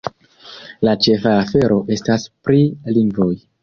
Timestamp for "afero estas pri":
1.43-2.67